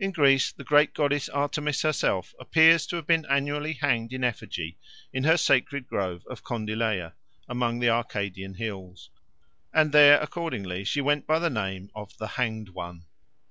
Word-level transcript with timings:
In 0.00 0.10
Greece 0.10 0.52
the 0.52 0.64
great 0.64 0.94
goddess 0.94 1.28
Artemis 1.28 1.82
herself 1.82 2.34
appears 2.40 2.86
to 2.86 2.96
have 2.96 3.06
been 3.06 3.26
annually 3.26 3.74
hanged 3.74 4.10
in 4.10 4.24
effigy 4.24 4.78
in 5.12 5.24
her 5.24 5.36
sacred 5.36 5.86
grove 5.86 6.22
of 6.30 6.42
Condylea 6.42 7.12
among 7.46 7.78
the 7.78 7.90
Arcadian 7.90 8.54
hills, 8.54 9.10
and 9.70 9.92
there 9.92 10.18
accordingly 10.22 10.82
she 10.82 11.02
went 11.02 11.26
by 11.26 11.38
the 11.38 11.50
name 11.50 11.90
of 11.94 12.16
the 12.16 12.28
Hanged 12.38 12.70
One. 12.70 13.04